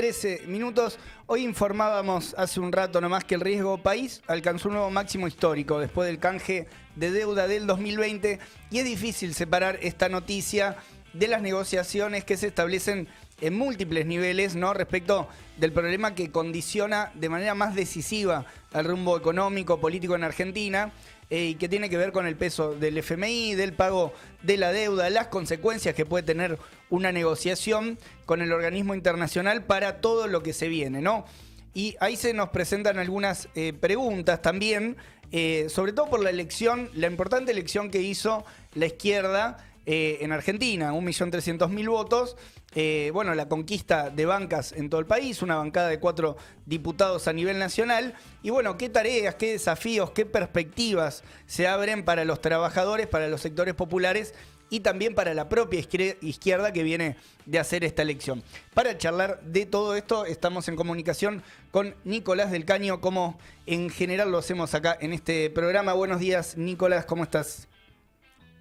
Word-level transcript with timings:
13 0.00 0.44
minutos. 0.46 0.98
Hoy 1.26 1.44
informábamos 1.44 2.34
hace 2.38 2.58
un 2.58 2.72
rato 2.72 3.02
nomás 3.02 3.22
que 3.22 3.34
el 3.34 3.42
riesgo 3.42 3.76
país 3.76 4.22
alcanzó 4.28 4.68
un 4.68 4.76
nuevo 4.76 4.90
máximo 4.90 5.28
histórico 5.28 5.78
después 5.78 6.06
del 6.06 6.18
canje 6.18 6.68
de 6.96 7.10
deuda 7.10 7.46
del 7.46 7.66
2020 7.66 8.38
y 8.70 8.78
es 8.78 8.84
difícil 8.86 9.34
separar 9.34 9.78
esta 9.82 10.08
noticia 10.08 10.78
de 11.12 11.28
las 11.28 11.42
negociaciones 11.42 12.24
que 12.24 12.38
se 12.38 12.46
establecen 12.46 13.08
en 13.42 13.58
múltiples 13.58 14.06
niveles 14.06 14.54
¿no? 14.54 14.72
respecto 14.72 15.28
del 15.58 15.70
problema 15.70 16.14
que 16.14 16.30
condiciona 16.30 17.12
de 17.12 17.28
manera 17.28 17.54
más 17.54 17.74
decisiva 17.74 18.46
el 18.72 18.86
rumbo 18.86 19.18
económico, 19.18 19.80
político 19.80 20.14
en 20.14 20.24
Argentina 20.24 20.92
eh, 21.30 21.44
y 21.44 21.54
que 21.54 21.68
tiene 21.68 21.88
que 21.88 21.96
ver 21.96 22.10
con 22.10 22.26
el 22.26 22.36
peso 22.36 22.74
del 22.74 22.98
FMI, 22.98 23.54
del 23.54 23.72
pago 23.72 24.12
de 24.42 24.56
la 24.56 24.72
deuda, 24.72 25.08
las 25.10 25.28
consecuencias 25.28 25.94
que 25.94 26.04
puede 26.04 26.24
tener 26.24 26.58
una 26.88 27.12
negociación 27.12 27.98
con 28.26 28.42
el 28.42 28.52
organismo 28.52 28.94
internacional 28.94 29.64
para 29.64 30.00
todo 30.00 30.26
lo 30.26 30.42
que 30.42 30.52
se 30.52 30.66
viene, 30.66 31.00
¿no? 31.00 31.24
Y 31.72 31.96
ahí 32.00 32.16
se 32.16 32.34
nos 32.34 32.48
presentan 32.48 32.98
algunas 32.98 33.48
eh, 33.54 33.72
preguntas 33.72 34.42
también, 34.42 34.96
eh, 35.30 35.68
sobre 35.68 35.92
todo 35.92 36.10
por 36.10 36.20
la 36.20 36.30
elección, 36.30 36.90
la 36.94 37.06
importante 37.06 37.52
elección 37.52 37.90
que 37.90 38.02
hizo 38.02 38.44
la 38.74 38.86
izquierda 38.86 39.69
en 39.86 40.32
Argentina, 40.32 40.92
1.300.000 40.92 41.88
votos, 41.88 42.36
eh, 42.74 43.10
bueno, 43.12 43.34
la 43.34 43.48
conquista 43.48 44.10
de 44.10 44.26
bancas 44.26 44.72
en 44.72 44.90
todo 44.90 45.00
el 45.00 45.06
país, 45.06 45.42
una 45.42 45.56
bancada 45.56 45.88
de 45.88 45.98
cuatro 45.98 46.36
diputados 46.66 47.26
a 47.26 47.32
nivel 47.32 47.58
nacional. 47.58 48.14
Y 48.42 48.50
bueno, 48.50 48.76
qué 48.76 48.88
tareas, 48.88 49.34
qué 49.34 49.52
desafíos, 49.52 50.12
qué 50.12 50.24
perspectivas 50.24 51.24
se 51.46 51.66
abren 51.66 52.04
para 52.04 52.24
los 52.24 52.40
trabajadores, 52.40 53.08
para 53.08 53.28
los 53.28 53.40
sectores 53.40 53.74
populares 53.74 54.34
y 54.72 54.80
también 54.80 55.16
para 55.16 55.34
la 55.34 55.48
propia 55.48 55.80
izquierda 55.80 56.72
que 56.72 56.84
viene 56.84 57.16
de 57.44 57.58
hacer 57.58 57.82
esta 57.82 58.02
elección. 58.02 58.44
Para 58.72 58.96
charlar 58.96 59.40
de 59.40 59.66
todo 59.66 59.96
esto, 59.96 60.24
estamos 60.26 60.68
en 60.68 60.76
comunicación 60.76 61.42
con 61.72 61.96
Nicolás 62.04 62.52
del 62.52 62.64
Caño, 62.64 63.00
como 63.00 63.36
en 63.66 63.90
general 63.90 64.30
lo 64.30 64.38
hacemos 64.38 64.74
acá 64.74 64.96
en 65.00 65.12
este 65.12 65.50
programa. 65.50 65.92
Buenos 65.94 66.20
días, 66.20 66.56
Nicolás, 66.56 67.04
¿cómo 67.04 67.24
estás? 67.24 67.66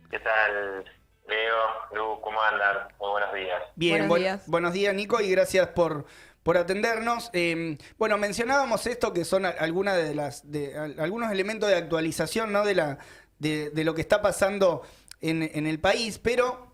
¿Qué 0.09 0.17
tal? 0.17 0.98
Leo, 1.29 1.55
Lu, 1.93 2.21
¿cómo 2.21 2.41
andan? 2.41 2.87
Muy 2.99 3.11
buenos 3.11 3.33
días. 3.33 3.61
Bien, 3.75 4.07
buenos 4.07 4.17
días, 4.17 4.47
buenos 4.47 4.73
días 4.73 4.95
Nico, 4.95 5.21
y 5.21 5.29
gracias 5.29 5.67
por, 5.67 6.05
por 6.41 6.57
atendernos. 6.57 7.29
Em, 7.33 7.77
bueno, 7.99 8.17
mencionábamos 8.17 8.87
esto 8.87 9.13
que 9.13 9.23
son 9.25 9.45
algunas 9.45 9.97
de 9.97 10.15
las, 10.15 10.51
de, 10.51 10.75
algunos 10.97 11.31
elementos 11.31 11.69
de 11.69 11.75
actualización, 11.75 12.51
¿no? 12.51 12.65
De 12.65 12.73
la, 12.73 12.97
de, 13.37 13.71
lo 13.83 13.93
que 13.93 14.01
está 14.01 14.23
pasando 14.23 14.81
en, 15.21 15.67
el 15.67 15.79
país, 15.79 16.17
pero 16.17 16.73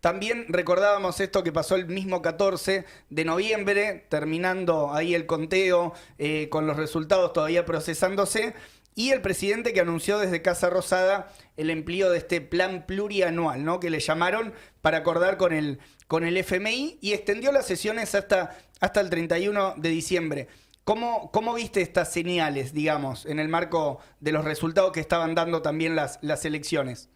también 0.00 0.46
recordábamos 0.48 1.18
esto 1.18 1.42
que 1.42 1.52
pasó 1.52 1.74
el 1.74 1.86
mismo 1.86 2.22
14 2.22 2.84
de 3.08 3.24
noviembre, 3.24 4.06
terminando 4.08 4.94
ahí 4.94 5.16
el 5.16 5.26
conteo, 5.26 5.94
eh, 6.18 6.48
con 6.48 6.68
los 6.68 6.76
resultados 6.76 7.32
todavía 7.32 7.64
procesándose 7.64 8.54
y 8.94 9.10
el 9.10 9.22
presidente 9.22 9.72
que 9.72 9.80
anunció 9.80 10.18
desde 10.18 10.42
Casa 10.42 10.70
Rosada 10.70 11.28
el 11.56 11.70
empleo 11.70 12.10
de 12.10 12.18
este 12.18 12.40
plan 12.40 12.86
plurianual, 12.86 13.64
¿no? 13.64 13.80
Que 13.80 13.90
le 13.90 14.00
llamaron 14.00 14.52
para 14.82 14.98
acordar 14.98 15.36
con 15.36 15.52
el, 15.52 15.78
con 16.08 16.24
el 16.24 16.36
FMI 16.36 16.98
y 17.00 17.12
extendió 17.12 17.52
las 17.52 17.66
sesiones 17.66 18.14
hasta, 18.14 18.56
hasta 18.80 19.00
el 19.00 19.10
31 19.10 19.74
de 19.76 19.88
diciembre. 19.88 20.48
¿Cómo, 20.84 21.30
¿Cómo 21.30 21.54
viste 21.54 21.82
estas 21.82 22.12
señales, 22.12 22.72
digamos, 22.74 23.26
en 23.26 23.38
el 23.38 23.48
marco 23.48 24.00
de 24.18 24.32
los 24.32 24.44
resultados 24.44 24.92
que 24.92 25.00
estaban 25.00 25.34
dando 25.34 25.62
también 25.62 25.94
las, 25.94 26.18
las 26.22 26.44
elecciones? 26.44 27.08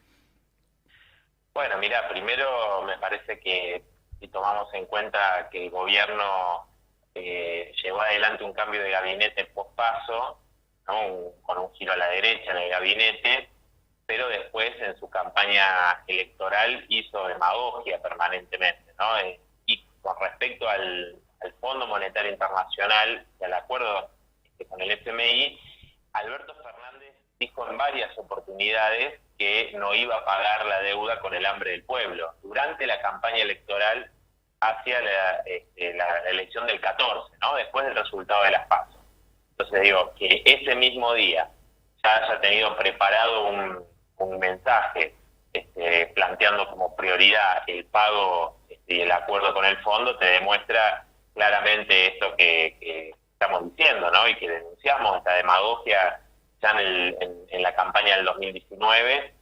Bueno, 1.54 1.78
mira, 1.78 2.08
primero 2.08 2.82
me 2.82 2.98
parece 2.98 3.40
que 3.40 3.82
si 4.20 4.28
tomamos 4.28 4.72
en 4.74 4.86
cuenta 4.86 5.48
que 5.50 5.64
el 5.64 5.70
gobierno 5.70 6.68
eh, 7.14 7.72
llevó 7.82 8.00
adelante 8.00 8.44
un 8.44 8.52
cambio 8.52 8.82
de 8.82 8.90
gabinete 8.90 9.44
post-paso, 10.84 11.34
con 11.42 11.58
un 11.58 11.72
giro 11.74 11.92
a 11.92 11.96
la 11.96 12.08
derecha 12.08 12.50
en 12.52 12.56
el 12.58 12.70
gabinete, 12.70 13.48
pero 14.06 14.28
después 14.28 14.70
en 14.80 14.98
su 14.98 15.08
campaña 15.08 16.02
electoral 16.06 16.84
hizo 16.88 17.26
demagogia 17.28 18.00
permanentemente. 18.02 18.92
¿no? 18.98 19.18
Eh, 19.18 19.40
y 19.66 19.84
con 20.02 20.14
respecto 20.20 20.68
al, 20.68 21.18
Fondo 21.60 21.86
Monetario 21.86 22.30
Internacional 22.32 23.26
y 23.38 23.44
al 23.44 23.52
acuerdo 23.52 24.08
este, 24.44 24.64
con 24.64 24.80
el 24.80 24.92
FMI, 24.92 25.60
Alberto 26.14 26.54
Fernández 26.54 27.14
dijo 27.38 27.68
en 27.68 27.76
varias 27.76 28.16
oportunidades 28.16 29.20
que 29.38 29.72
no 29.74 29.94
iba 29.94 30.16
a 30.16 30.24
pagar 30.24 30.64
la 30.64 30.80
deuda 30.80 31.20
con 31.20 31.34
el 31.34 31.44
hambre 31.44 31.72
del 31.72 31.84
pueblo. 31.84 32.32
Durante 32.42 32.86
la 32.86 32.98
campaña 33.02 33.42
electoral 33.42 34.10
hacia 34.60 35.02
la, 35.02 35.42
este, 35.44 35.92
la 35.92 36.18
elección 36.30 36.66
del 36.66 36.80
14, 36.80 37.36
¿no? 37.42 37.56
después 37.56 37.84
del 37.84 37.96
resultado 37.96 38.42
de 38.44 38.50
las 38.52 38.66
PASO. 38.68 39.03
Entonces 39.56 39.82
digo, 39.82 40.12
que 40.18 40.42
ese 40.44 40.74
mismo 40.74 41.14
día 41.14 41.48
ya 42.02 42.16
haya 42.16 42.40
tenido 42.40 42.76
preparado 42.76 43.48
un, 43.48 43.94
mensaje 44.38 45.14
este, 45.52 46.06
planteando 46.14 46.66
como 46.70 46.96
prioridad 46.96 47.62
el 47.66 47.84
pago 47.84 48.56
este, 48.68 48.94
y 48.94 49.00
el 49.02 49.12
acuerdo 49.12 49.52
con 49.52 49.64
el 49.64 49.76
fondo, 49.78 50.16
te 50.16 50.24
demuestra 50.24 51.04
claramente 51.34 52.14
esto 52.14 52.34
que, 52.36 53.12
estamos 53.32 53.76
diciendo, 53.76 54.10
¿no? 54.10 54.28
Y 54.28 54.36
que 54.36 54.48
denunciamos, 54.48 55.18
esta 55.18 55.34
demagogia 55.34 56.20
ya 56.62 56.70
en, 56.80 57.62
la 57.62 57.74
campaña 57.74 58.16
del 58.16 58.24
2019 58.24 59.34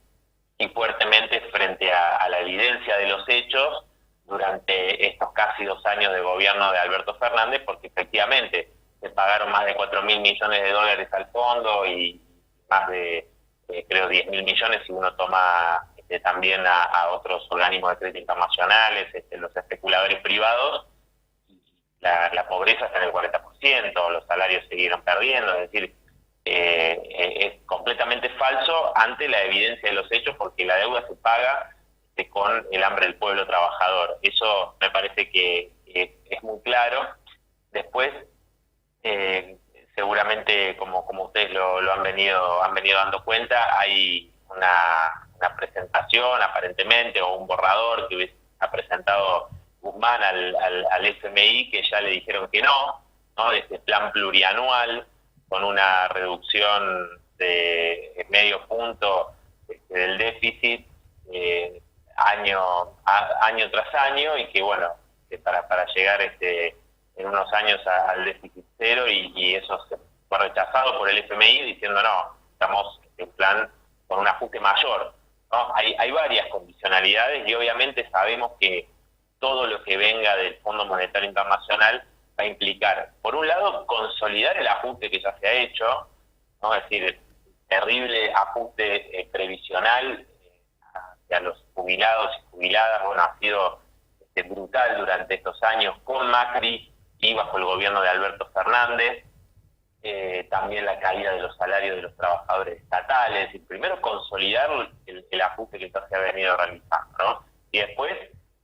y 0.59 0.69
fuertemente 0.69 1.41
frente 1.53 1.93
a, 1.93 2.29
la 2.29 2.41
evidencia 2.41 2.97
de 2.97 3.07
los 3.07 3.29
hechos 3.29 3.85
durante 4.27 5.07
estos 5.07 5.33
casi 5.33 5.65
dos 5.65 5.85
años 5.87 6.13
de 6.13 6.21
gobierno 6.21 6.73
de 6.73 6.79
Alberto 6.79 7.15
Fernández, 7.17 7.63
porque 7.65 7.89
efectivamente 7.89 8.72
se 9.03 9.11
pagaron 9.11 9.51
más 9.51 9.67
de 9.67 9.75
4 9.75 10.03
mil 10.03 10.21
millones 10.21 10.63
de 10.63 10.71
dólares 10.71 11.09
al 11.13 11.27
fondo 11.33 11.85
y 11.85 12.23
más 12.71 12.89
de, 12.89 13.29
eh, 13.69 13.85
creo, 13.89 14.09
10 14.09 14.29
mil 14.29 14.45
millones 14.45 14.81
si 14.87 14.93
uno 14.93 15.13
toma 15.17 15.93
este, 15.97 16.21
también 16.21 16.63
a, 16.65 17.11
otros 17.11 17.47
organismos 17.51 17.91
de 17.91 17.97
crédito 17.97 18.21
internacionales, 18.21 19.13
este, 19.13 19.37
los 19.39 19.55
especuladores 19.55 20.21
privados. 20.21 20.87
La, 22.01 22.49
pobreza 22.49 22.87
está 22.87 22.99
en 22.99 23.05
el 23.05 23.13
40%, 23.13 24.11
los 24.11 24.27
salarios 24.27 24.67
siguieron 24.69 25.03
perdiendo, 25.03 25.55
es 25.55 25.71
decir, 25.71 25.95
eh, 26.45 27.01
es 27.39 27.67
completamente 27.67 28.29
falso 28.31 28.93
ante 28.97 29.29
la 29.29 29.43
evidencia 29.45 29.89
de 29.89 29.95
los 29.95 30.11
hechos 30.11 30.35
porque 30.37 30.65
la 30.65 30.77
deuda 30.77 31.07
se 31.07 31.15
paga 31.15 31.71
este, 32.09 32.29
con 32.29 32.67
el 32.73 32.83
hambre 32.83 33.07
del 33.07 33.15
pueblo 33.17 33.47
trabajador. 33.47 34.19
Eso 34.23 34.77
me 34.81 34.91
parece 34.91 35.31
que 35.31 35.73
es 35.95 36.43
muy 36.43 36.61
claro. 36.63 37.09
Después, 37.71 38.11
eh, 39.03 39.59
seguramente, 39.95 40.77
como, 40.77 41.05
como 41.05 41.25
ustedes 41.25 41.51
lo, 41.53 41.93
han 41.93 42.03
venido 42.03 42.63
han 42.63 42.75
venido 42.75 42.99
dando 42.99 43.25
cuenta, 43.25 43.79
hay 43.79 44.33
una, 44.49 45.29
presentación 45.57 46.41
aparentemente 46.41 47.21
o 47.21 47.35
un 47.35 47.49
borrador 47.49 48.07
que 48.09 48.33
ha 48.61 48.71
presentado 48.71 49.49
Guzmán 49.81 50.23
al, 50.23 50.57
al, 50.57 51.07
FMI 51.07 51.69
que 51.69 51.83
ya 51.83 52.01
le 52.01 52.11
dijeron 52.11 52.49
que 52.49 52.63
no, 52.63 53.03
¿no? 53.37 53.51
de 53.51 53.59
este 53.59 53.81
plan 53.81 54.13
plurianual 54.13 55.05
con 55.49 55.65
una 55.65 56.07
reducción 56.09 57.21
de 57.39 58.25
medio 58.31 58.65
punto 58.69 59.33
este, 59.69 59.99
del 59.99 60.19
déficit 60.19 60.87
eh, 61.33 61.83
año 62.17 62.61
año 63.05 63.69
tras 63.73 63.93
año 63.95 64.39
y 64.39 64.47
que 64.53 64.63
bueno 64.63 64.91
para, 65.43 65.67
para 65.67 65.87
llegar 65.87 66.23
este 66.23 66.77
en 67.17 67.27
unos 67.27 67.53
años 67.53 67.81
al 67.87 68.25
déficit 68.25 68.65
cero 68.79 69.09
y, 69.09 69.55
eso 69.55 69.79
fue 70.29 70.39
rechazado 70.39 70.99
por 70.99 71.09
el 71.09 71.19
FMI 71.19 71.63
diciendo 71.63 72.03
no, 72.03 72.37
estamos 72.53 73.01
en 73.19 73.31
plan 73.33 73.71
con 74.07 74.21
un 74.21 74.29
ajuste 74.29 74.61
mayor. 74.61 75.15
Hay, 75.75 75.95
hay 75.99 76.11
varias 76.11 76.49
condicionalidades 76.49 77.47
y 77.47 77.55
obviamente 77.55 78.09
sabemos 78.11 78.53
que 78.59 78.89
todo 79.39 79.67
lo 79.67 79.83
que 79.83 79.97
venga 79.97 80.37
del 80.37 80.57
Fondo 80.59 80.87
Monetario 80.87 81.29
Internacional 81.29 82.05
va 82.39 82.45
a 82.45 82.47
implicar, 82.47 83.11
por 83.21 83.35
un 83.35 83.47
lado, 83.47 83.87
consolidar 83.87 84.57
el 84.57 84.67
ajuste 84.67 85.11
que 85.11 85.21
ya 85.21 85.37
se 85.39 85.47
ha 85.47 85.53
hecho, 85.53 86.09
¿no? 86.63 86.75
es 86.75 86.83
decir, 86.85 87.21
terrible 87.69 88.33
ajuste 88.33 89.21
eh, 89.21 89.29
previsional 89.33 90.21
eh, 90.21 90.61
hacia 90.95 91.41
los 91.41 91.63
jubilados 91.75 92.31
y 92.39 92.51
jubiladas, 92.51 93.05
bueno, 93.05 93.23
ha 93.23 93.39
sido 93.39 93.81
este, 94.21 94.43
brutal 94.43 94.99
durante 94.99 95.35
estos 95.35 95.63
años 95.63 95.97
con 96.05 96.31
Macri 96.31 96.92
y 97.23 97.35
bajo 97.35 97.57
el 97.57 97.65
gobierno 97.65 98.03
de 98.03 98.09
Alberto 98.09 98.51
Fernández, 98.53 99.25
eh, 100.03 100.49
también 100.51 100.85
la 100.85 100.99
caída 100.99 101.33
de 101.33 101.41
los 101.41 101.57
salarios 101.57 101.97
de 101.97 102.03
los 102.03 102.17
trabajadores 102.17 102.83
estatales, 102.83 103.55
y 103.55 103.61
primero 103.61 104.01
consolidar 104.01 104.69
el, 105.07 105.41
ajuste 105.41 105.79
que 105.79 105.91
se 105.91 106.17
ha 106.17 106.19
venido 106.19 106.57
realizando, 106.57 107.19
¿no? 107.19 107.45
y 107.71 107.79
después 107.79 108.13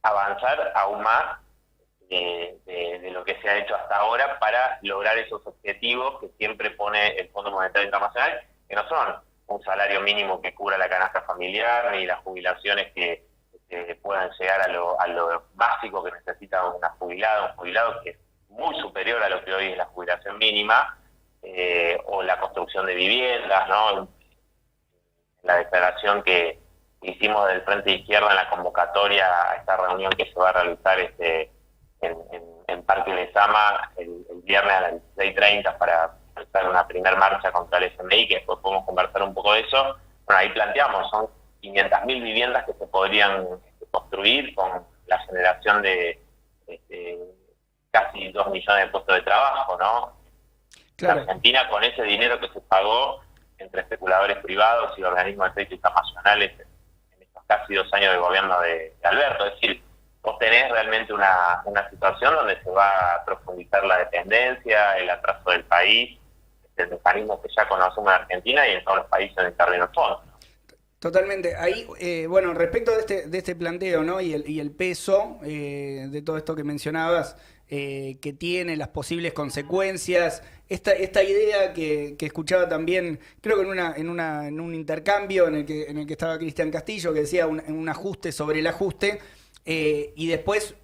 avanzar 0.02 0.72
aún 0.75 1.00
más 1.02 1.38
de, 2.10 3.10
lo 3.12 3.25
que 3.25 3.40
se 3.40 3.49
ha 3.49 3.58
hecho 3.58 3.76
hasta 3.76 3.96
ahora 3.96 4.38
para 4.40 4.78
lograr 4.82 5.16
esos 5.19 5.46
objetivos 5.46 6.20
que 6.20 6.28
siempre 6.37 6.70
pone 6.70 7.16
el 7.16 7.28
Fondo 7.31 7.52
Monetario 7.52 7.87
Internacional, 7.87 8.43
que 8.69 8.75
no 8.75 8.88
son 8.88 9.16
un 9.46 9.62
salario 9.62 10.00
mínimo 10.00 10.43
que 10.43 10.55
cubra 10.55 10.76
la 10.76 10.88
canasta 10.88 11.22
familiar 11.22 11.93
ni 11.93 12.06
las 12.06 12.19
jubilaciones 12.20 12.93
que, 12.93 13.26
puedan 14.02 14.31
llegar 14.38 14.62
a 14.62 14.69
lo, 14.69 14.99
a 14.99 15.06
lo 15.08 15.44
básico 15.52 16.02
que 16.02 16.12
necesita 16.12 16.64
una 16.64 16.88
jubilada, 16.99 17.50
un 17.50 17.56
jubilado 17.56 18.00
que 18.02 18.16
muy 18.58 18.78
superior 18.81 19.22
a 19.22 19.28
lo 19.28 19.44
que 19.44 19.55
hoy 19.55 19.66
es 19.69 19.76
la 19.76 19.87
jubilación 19.87 20.37
mínima, 20.38 20.99
eh, 21.43 21.99
o 22.06 22.22
la 22.22 22.38
construcción 22.40 22.84
de 22.87 22.94
viviendas, 22.94 23.69
¿no? 23.69 24.08
La 25.44 25.56
declaración 25.56 26.22
que 26.22 26.58
hicimos 27.02 27.46
del 27.49 27.62
Frente 27.62 27.90
de 27.90 27.96
Izquierda 27.96 28.31
en 28.31 28.37
la 28.37 28.50
convocatoria 28.50 29.50
a 29.50 29.55
esta 29.55 29.76
reunión 29.76 30.12
que 30.12 30.26
se 30.26 30.34
va 30.34 30.50
a 30.50 30.52
realizar 30.52 30.99
este 30.99 31.50
en, 32.00 32.82
Parque 32.84 33.12
Lezama 33.12 33.93
el, 33.99 34.26
el 34.31 34.40
viernes 34.43 34.72
a 34.72 34.81
las 34.81 34.93
16.30 35.16 35.76
para 35.76 36.14
realizar 36.34 36.70
una 36.70 36.87
primera 36.87 37.16
marcha 37.16 37.52
contra 37.52 37.78
el 37.78 37.84
FMI, 37.84 38.28
que 38.28 38.34
después 38.37 38.58
podemos 38.60 38.87
conversar 38.87 39.22
un 39.22 39.34
poco 39.34 39.52
de 39.52 39.60
eso. 39.60 39.96
Bueno, 40.25 40.40
ahí 40.40 40.49
planteamos, 40.50 41.10
son 41.10 41.26
500.000 41.62 42.06
viviendas 42.22 42.64
que 42.64 42.72
se 42.72 42.87
podrían 42.87 43.46
construir 43.90 44.55
con 44.55 44.87
la 45.06 45.19
generación 45.19 45.82
de 45.82 46.19
este, 46.66 47.19
casi 47.90 48.31
2 48.32 48.50
millones 48.50 48.87
de 48.87 48.90
puestos 48.90 49.14
de 49.14 49.23
trabajo, 49.23 49.76
¿no? 49.79 50.19
La 50.99 51.12
Argentina 51.12 51.69
con 51.69 51.85
ese 51.85 52.02
dinero 52.02 52.40
que 52.40 52.49
se 52.49 52.61
pagó 52.61 53.20
entre 53.58 53.82
especuladores 53.82 54.38
privados 54.38 54.99
y 54.99 55.02
organismos 55.02 55.49
de 55.49 55.55
crédito 55.55 55.75
internacionales 55.76 56.52
en 57.17 57.23
estos 57.23 57.43
casi 57.46 57.75
dos 57.75 57.93
años 57.93 58.12
de 58.12 58.19
gobierno 58.19 58.61
de, 58.61 58.94
Alberto. 59.05 59.46
Es 59.46 59.55
decir, 59.55 59.82
vos 60.23 60.38
tenés 60.38 60.70
realmente 60.70 61.12
una, 61.12 61.62
una 61.64 61.88
situación 61.90 62.35
donde 62.35 62.61
se 62.62 62.70
va 62.70 63.14
a 63.14 63.25
profundizar 63.25 63.85
la 63.85 63.99
dependencia, 63.99 64.96
el 64.99 65.11
atraso 65.11 65.50
del 65.50 65.64
país, 65.64 66.19
el 66.76 66.91
mecanismo 66.91 67.41
que 67.43 67.49
ya 67.56 67.69
conocemos 67.69 68.12
en 68.12 68.20
Argentina 68.20 68.69
y 68.69 68.73
en 68.73 68.84
todos 68.84 68.99
los 68.99 69.06
países 69.06 69.37
donde 69.37 69.50
interviene 69.50 69.84
el 69.84 69.91
fondo. 69.91 70.23
Totalmente. 70.99 71.55
Ahí, 71.55 71.87
eh, 72.00 72.26
bueno, 72.26 72.55
respecto 72.55 72.91
de 72.93 73.00
este, 73.00 73.26
de 73.29 73.38
este 73.38 73.55
planteo, 73.55 74.02
¿no? 74.02 74.20
Y 74.20 74.34
el, 74.34 74.49
y 74.49 74.58
el 74.58 74.73
peso 74.73 75.38
eh, 75.44 76.06
de 76.08 76.23
todo 76.23 76.37
esto 76.37 76.56
que 76.56 76.64
mencionabas, 76.64 77.37
eh, 77.69 78.19
que 78.20 78.32
tiene, 78.32 78.76
las 78.76 78.88
posibles 78.88 79.32
consecuencias, 79.32 80.43
esta, 80.69 80.93
esta 80.93 81.23
idea 81.23 81.73
que, 81.73 82.17
que, 82.19 82.26
escuchaba 82.26 82.69
también, 82.69 83.20
creo 83.41 83.56
que 83.56 83.62
en, 83.62 83.69
una, 83.69 83.94
en, 83.97 84.09
una, 84.09 84.49
en 84.49 84.61
un 84.61 84.75
intercambio 84.75 85.49
en 85.49 85.55
el 85.56 85.65
que, 85.65 85.85
en 85.85 85.99
el 85.99 86.06
que 86.06 86.12
estaba 86.12 86.38
Cristian 86.38 86.70
Castillo, 86.70 87.12
que 87.12 87.20
decía 87.20 87.47
un, 87.47 87.62
un 87.69 87.88
ajuste 87.88 88.32
sobre 88.32 88.61
el 88.61 88.67
ajuste, 88.67 89.19
y 89.65 90.29
después 90.29 90.75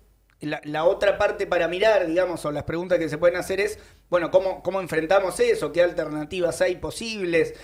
la, 0.41 0.61
la, 0.65 0.85
otra 0.85 1.17
parte 1.17 1.47
para 1.47 1.69
mirar, 1.69 2.07
digamos, 2.07 2.45
o 2.45 2.53
las 2.53 2.65
preguntas 2.65 2.99
que 2.99 3.09
se 3.09 3.17
pueden 3.17 3.37
hacer 3.37 3.61
es, 3.61 3.79
bueno, 4.11 4.31
¿cómo, 4.31 4.63
cómo 4.63 4.81
enfrentamos 4.81 5.41
eso? 5.41 5.73
¿Qué 5.73 5.83
alternativas 5.83 6.61
hay 6.61 6.77
posibles? 6.77 7.55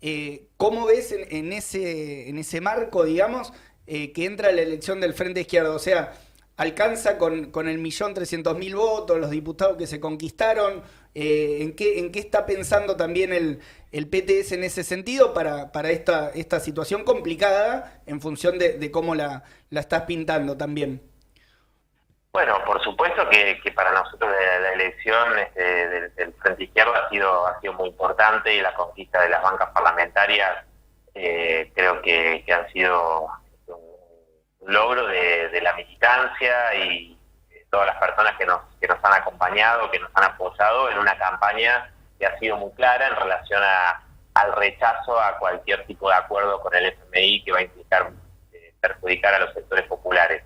Eh, 0.00 0.48
¿Cómo 0.56 0.86
ves 0.86 1.12
en, 1.12 1.52
ese, 1.52 2.28
en 2.28 2.38
ese 2.38 2.60
marco, 2.60 3.04
digamos, 3.04 3.52
eh, 3.86 4.12
que 4.12 4.24
entra 4.24 4.52
la 4.52 4.62
elección 4.62 5.00
del 5.00 5.14
Frente 5.14 5.40
Izquierdo? 5.40 5.74
O 5.74 5.80
sea, 5.80 6.12
¿alcanza 6.58 7.16
con, 7.16 7.50
con 7.50 7.68
el 7.68 7.78
millón 7.78 8.12
trescientos 8.12 8.58
mil 8.58 8.76
votos, 8.76 9.18
los 9.18 9.30
diputados 9.30 9.78
que 9.78 9.86
se 9.86 9.98
conquistaron? 9.98 10.82
Eh, 11.14 11.58
¿en, 11.62 11.74
qué, 11.74 11.98
¿En 11.98 12.12
qué 12.12 12.18
está 12.18 12.44
pensando 12.44 12.96
también 12.96 13.32
el, 13.32 13.60
el 13.90 14.06
PTS 14.08 14.52
en 14.52 14.64
ese 14.64 14.84
sentido 14.84 15.32
para, 15.32 15.72
para 15.72 15.90
esta, 15.90 16.28
esta 16.30 16.60
situación 16.60 17.04
complicada 17.04 18.02
en 18.06 18.20
función 18.20 18.58
de, 18.58 18.74
de 18.74 18.90
cómo 18.90 19.14
la, 19.14 19.44
la 19.70 19.80
estás 19.80 20.02
pintando 20.02 20.58
también? 20.58 21.00
Bueno, 22.32 22.62
por 22.64 22.80
supuesto 22.84 23.28
que, 23.30 23.58
para 23.74 23.90
nosotros 23.90 24.30
la, 24.30 24.72
elección 24.72 25.38
este, 25.38 25.62
del, 26.10 26.34
Frente 26.34 26.64
Izquierdo 26.64 26.94
ha 26.94 27.08
sido, 27.08 27.46
ha 27.46 27.60
sido 27.60 27.72
muy 27.72 27.88
importante 27.88 28.54
y 28.54 28.60
la 28.60 28.74
conquista 28.74 29.22
de 29.22 29.30
las 29.30 29.42
bancas 29.42 29.70
parlamentarias 29.70 30.64
eh, 31.14 31.72
creo 31.74 32.00
que, 32.02 32.44
han 32.52 32.72
sido 32.72 33.28
logro 34.68 35.06
de, 35.06 35.60
la 35.62 35.72
militancia 35.74 36.74
y 36.74 37.18
todas 37.70 37.86
las 37.86 37.96
personas 37.96 38.36
que 38.38 38.46
nos, 38.46 38.60
que 38.80 38.86
nos 38.86 39.02
han 39.04 39.14
acompañado, 39.14 39.90
que 39.90 39.98
nos 39.98 40.10
han 40.14 40.24
apoyado 40.24 40.90
en 40.90 40.98
una 40.98 41.16
campaña 41.18 41.90
que 42.18 42.26
ha 42.26 42.38
sido 42.38 42.56
muy 42.56 42.70
clara 42.72 43.08
en 43.08 43.16
relación 43.16 43.62
a, 43.62 44.02
al 44.34 44.52
rechazo 44.56 45.20
a 45.20 45.38
cualquier 45.38 45.86
tipo 45.86 46.08
de 46.08 46.16
acuerdo 46.16 46.60
con 46.60 46.74
el 46.74 46.86
FMI 46.86 47.44
que 47.44 47.52
va 47.52 47.58
a 47.58 47.62
implicar 47.62 48.12
eh, 48.52 48.74
perjudicar 48.80 49.34
a 49.34 49.40
los 49.40 49.54
sectores 49.54 49.86
populares 49.86 50.42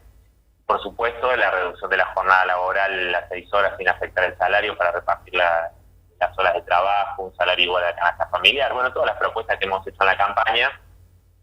por 0.72 0.80
supuesto, 0.82 1.36
la 1.36 1.50
reducción 1.50 1.90
de 1.90 1.98
la 1.98 2.06
jornada 2.14 2.46
laboral 2.46 3.14
a 3.14 3.28
seis 3.28 3.52
horas 3.52 3.74
sin 3.76 3.88
afectar 3.88 4.24
el 4.24 4.38
salario 4.38 4.74
para 4.76 4.92
repartir 4.92 5.34
las 5.34 6.38
horas 6.38 6.54
de 6.54 6.62
trabajo, 6.62 7.24
un 7.24 7.36
salario 7.36 7.66
igual 7.66 7.84
a 7.84 7.90
la 7.90 7.96
canasta 7.96 8.26
familiar. 8.28 8.72
Bueno, 8.72 8.90
todas 8.90 9.08
las 9.08 9.18
propuestas 9.18 9.58
que 9.58 9.66
hemos 9.66 9.86
hecho 9.86 9.98
en 10.00 10.06
la 10.06 10.16
campaña 10.16 10.80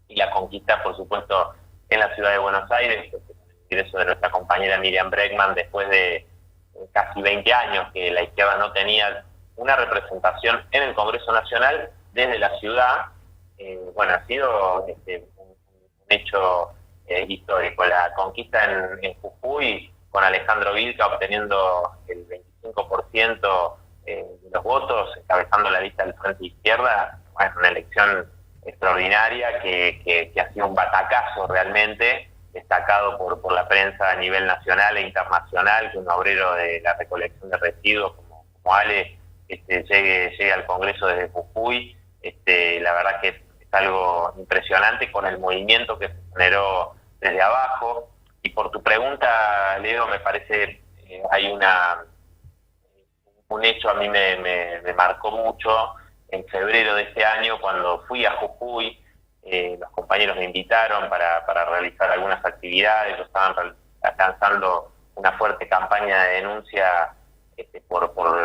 y 0.08 0.16
la 0.16 0.30
conquista, 0.32 0.82
por 0.82 0.96
supuesto, 0.96 1.54
en 1.90 2.00
la 2.00 2.14
ciudad 2.14 2.32
de 2.32 2.38
Buenos 2.38 2.70
Aires, 2.70 3.12
el 3.12 3.20
ingreso 3.68 3.98
de 3.98 4.06
nuestra 4.06 4.30
compañera 4.30 4.78
Miriam 4.78 5.10
Bregman 5.10 5.54
después 5.54 5.88
de 5.90 6.26
casi 6.92 7.20
20 7.20 7.52
años 7.52 7.92
que 7.92 8.10
la 8.10 8.22
izquierda 8.22 8.56
no 8.56 8.72
tenía 8.72 9.24
una 9.56 9.76
representación 9.76 10.64
en 10.70 10.84
el 10.84 10.94
Congreso 10.94 11.32
Nacional 11.32 11.90
desde 12.12 12.38
la 12.38 12.58
ciudad. 12.58 13.06
Eh, 13.58 13.78
bueno, 13.94 14.14
ha 14.14 14.24
sido 14.26 14.86
este, 14.88 15.26
un 15.36 15.54
hecho 16.08 16.70
histórico. 17.28 17.84
La 17.84 18.12
conquista 18.14 18.64
en, 18.64 19.14
Jujuy 19.20 19.92
con 20.10 20.24
Alejandro 20.24 20.72
Vilca 20.72 21.06
obteniendo 21.06 21.90
el 22.08 22.26
25% 22.62 23.74
eh, 24.06 24.26
de 24.42 24.50
los 24.50 24.62
votos, 24.62 25.16
encabezando 25.16 25.70
la 25.70 25.80
lista 25.80 26.04
del 26.04 26.14
Frente 26.14 26.46
Izquierda, 26.46 27.18
bueno, 27.32 27.54
una 27.58 27.68
elección 27.68 28.30
extraordinaria 28.64 29.60
que, 29.60 30.02
que, 30.04 30.40
ha 30.40 30.52
sido 30.52 30.66
un 30.66 30.74
batacazo 30.74 31.46
realmente, 31.46 32.30
destacado 32.52 33.16
por, 33.16 33.40
por 33.40 33.52
la 33.52 33.68
prensa 33.68 34.10
a 34.10 34.16
nivel 34.16 34.46
nacional 34.46 34.96
e 34.96 35.02
internacional, 35.02 35.90
que 35.90 35.98
un 35.98 36.10
obrero 36.10 36.54
de 36.54 36.80
la 36.80 36.94
recolección 36.94 37.50
de 37.50 37.56
residuos 37.58 38.14
como, 38.14 38.44
como 38.62 38.74
Ale 38.74 39.18
este, 39.48 39.82
llegue, 39.84 40.30
llegue 40.30 40.52
al 40.52 40.66
Congreso 40.66 41.06
desde 41.06 41.28
Jujuy. 41.28 41.96
Este, 42.22 42.80
la 42.80 42.92
verdad 42.92 43.20
que 43.20 43.28
es, 43.28 43.34
es 43.60 43.68
algo 43.72 44.34
impresionante 44.36 45.10
con 45.10 45.26
el 45.26 45.38
movimiento 45.38 45.98
que 45.98 46.08
se 46.08 46.14
generó 46.32 46.94
desde 47.20 47.40
abajo. 47.40 48.10
Y 48.42 48.50
por 48.50 48.70
tu 48.70 48.82
pregunta, 48.82 49.78
Leo, 49.78 50.06
me 50.08 50.20
parece 50.20 50.80
eh, 51.08 51.22
hay 51.30 51.50
una 51.50 52.04
un 53.50 53.64
hecho 53.64 53.90
a 53.90 53.94
mí 53.94 54.08
me, 54.08 54.36
me, 54.36 54.92
marcó 54.94 55.32
mucho 55.32 55.94
en 56.32 56.46
febrero 56.46 56.94
de 56.94 57.02
este 57.02 57.24
año 57.24 57.60
cuando 57.60 58.04
fui 58.06 58.24
a 58.24 58.32
Jujuy. 58.32 58.98
Eh, 59.42 59.76
los 59.80 59.90
compañeros 59.90 60.36
me 60.36 60.44
invitaron 60.44 61.08
para, 61.08 61.44
para 61.46 61.64
realizar 61.64 62.10
algunas 62.10 62.44
actividades, 62.44 63.18
estaban 63.20 63.74
alcanzando 64.02 64.92
una 65.14 65.32
fuerte 65.38 65.66
campaña 65.68 66.24
de 66.24 66.34
denuncia 66.36 67.14
este, 67.56 67.80
por, 67.82 68.12
por 68.12 68.36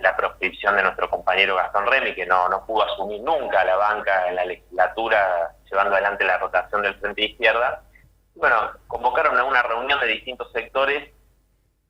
la 0.00 0.16
proscripción 0.16 0.76
de 0.76 0.82
nuestro 0.82 1.08
compañero 1.10 1.56
Gastón 1.56 1.86
Remy, 1.86 2.14
que 2.14 2.26
no, 2.26 2.48
no 2.48 2.64
pudo 2.66 2.84
asumir 2.84 3.20
nunca 3.20 3.64
la 3.64 3.76
banca 3.76 4.28
en 4.28 4.36
la 4.36 4.44
legislatura 4.44 5.54
llevando 5.70 5.94
adelante 5.94 6.24
la 6.24 6.38
rotación 6.38 6.82
del 6.82 6.94
Frente 6.96 7.20
de 7.20 7.28
Izquierda. 7.28 7.82
Bueno, 8.34 8.72
convocaron 8.86 9.38
a 9.38 9.44
una 9.44 9.62
reunión 9.62 9.98
de 10.00 10.06
distintos 10.06 10.50
sectores 10.52 11.10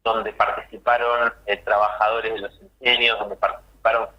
donde 0.04 0.32
participaron 0.32 1.32
eh, 1.46 1.56
trabajadores 1.58 2.34
de 2.34 2.40
los 2.40 2.60
ingenios, 2.62 3.18
donde 3.18 3.36
participaron 3.36 3.65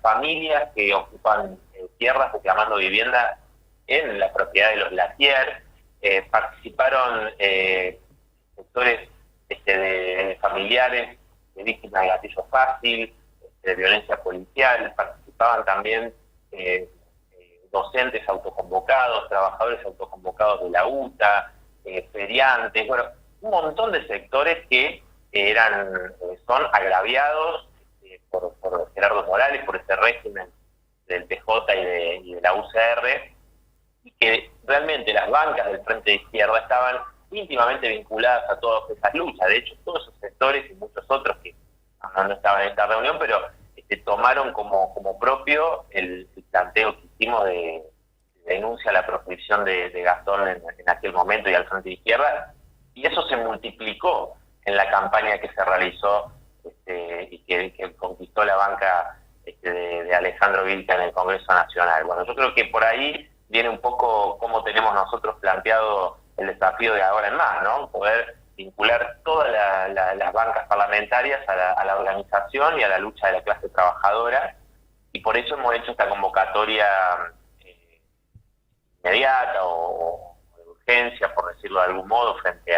familias 0.01 0.69
que 0.75 0.93
ocupan 0.93 1.57
eh, 1.73 1.85
tierras 1.97 2.31
reclamando 2.31 2.77
vivienda 2.77 3.39
en 3.87 4.19
la 4.19 4.31
propiedad 4.33 4.71
de 4.71 4.77
los 4.77 4.91
Latier, 4.91 5.63
eh, 6.01 6.27
participaron 6.29 7.31
sectores 8.55 9.09
este, 9.49 9.77
de, 9.77 10.37
familiares 10.41 11.17
de 11.55 11.63
víctimas 11.63 12.01
de 12.01 12.07
gatillo 12.09 12.45
fácil, 12.51 13.13
este, 13.41 13.69
de 13.69 13.75
violencia 13.75 14.21
policial, 14.21 14.93
participaban 14.95 15.65
también 15.65 16.13
docentes 17.71 18.27
autoconvocados, 18.27 19.29
trabajadores 19.29 19.85
autoconvocados 19.85 20.63
de 20.63 20.69
la 20.71 20.87
UTA, 20.87 21.53
eh, 21.85 22.07
feriantes, 22.11 22.87
bueno, 22.87 23.05
un 23.41 23.51
montón 23.51 23.91
de 23.91 24.05
sectores 24.07 24.65
que 24.67 25.03
eran 25.31 25.87
eh, 25.95 26.39
son 26.45 26.63
agraviados 26.73 27.66
eh, 28.31 28.37
por, 28.61 28.93
Gerardo 28.93 29.25
Morales, 29.25 29.63
por 29.65 29.75
ese 29.75 29.95
régimen 29.95 30.49
del 31.07 31.25
PJ 31.25 31.75
y 31.75 32.33
de, 32.33 32.41
la 32.41 32.53
UCR, 32.53 33.31
y 34.03 34.11
que 34.11 34.51
realmente 34.65 35.13
las 35.13 35.29
bancas 35.29 35.67
del 35.67 35.81
Frente 35.83 36.11
de 36.11 36.17
Izquierda 36.17 36.59
estaban 36.59 36.97
íntimamente 37.31 37.89
vinculadas 37.89 38.49
a 38.49 38.59
todas 38.59 38.89
esas 38.89 39.13
luchas. 39.13 39.47
De 39.47 39.57
hecho, 39.57 39.75
todos 39.83 40.03
esos 40.03 40.19
sectores 40.19 40.69
y 40.69 40.73
muchos 40.75 41.05
otros 41.07 41.37
que 41.43 41.55
no, 42.01 42.33
estaban 42.33 42.61
en 42.61 42.69
esta 42.69 42.87
reunión, 42.87 43.17
pero 43.19 43.39
este, 43.75 43.97
tomaron 43.97 44.53
como, 44.53 44.93
como 44.93 45.19
propio 45.19 45.85
el 45.91 46.27
planteo 46.51 46.99
que 46.99 47.07
hicimos 47.07 47.45
de, 47.45 47.83
denuncia 48.47 48.91
la 48.91 49.05
proscripción 49.05 49.65
de, 49.65 49.89
Gastón 50.01 50.47
en, 50.47 50.61
aquel 50.87 51.13
momento 51.13 51.49
y 51.49 51.53
al 51.53 51.67
frente 51.67 51.89
de 51.89 51.95
izquierda, 51.95 52.53
y 52.93 53.05
eso 53.05 53.21
se 53.27 53.37
multiplicó 53.37 54.37
en 54.65 54.75
la 54.75 54.89
campaña 54.89 55.37
que 55.37 55.49
se 55.49 55.63
realizó 55.63 56.31
este, 56.87 57.27
y 57.31 57.39
que, 57.39 57.95
conquistó 57.97 58.45
la 58.45 58.55
banca 58.55 59.17
este, 59.45 59.69
de, 59.71 60.15
Alejandro 60.15 60.63
Vilca 60.63 60.95
en 60.95 61.01
el 61.01 61.11
Congreso 61.11 61.53
Nacional. 61.53 62.03
Bueno, 62.05 62.25
yo 62.25 62.33
creo 62.33 62.53
que 62.55 62.65
por 62.65 62.83
ahí 62.83 63.29
viene 63.49 63.69
un 63.69 63.79
poco 63.79 64.37
cómo 64.39 64.63
tenemos 64.63 64.93
nosotros 64.93 65.35
planteado 65.39 66.17
el 66.37 66.47
desafío 66.47 66.93
de 66.93 67.03
ahora 67.03 67.27
en 67.27 67.35
más, 67.35 67.63
¿no? 67.63 67.89
Poder 67.91 68.37
vincular 68.55 69.19
todas 69.23 69.51
las 69.93 70.33
bancas 70.33 70.67
parlamentarias 70.67 71.47
a 71.47 71.85
la, 71.85 71.97
organización 71.97 72.79
y 72.79 72.83
a 72.83 72.89
la 72.89 72.97
lucha 72.99 73.27
de 73.27 73.33
la 73.33 73.43
clase 73.43 73.69
trabajadora, 73.69 74.55
y 75.13 75.19
por 75.19 75.37
eso 75.37 75.55
hemos 75.55 75.75
hecho 75.75 75.91
esta 75.91 76.09
convocatoria 76.09 76.87
eh, 77.59 78.01
inmediata 79.03 79.59
o, 79.63 80.37
de 80.55 80.69
urgencia, 80.69 81.33
por 81.35 81.53
decirlo 81.53 81.81
de 81.81 81.87
algún 81.87 82.07
modo, 82.07 82.35
frente 82.39 82.75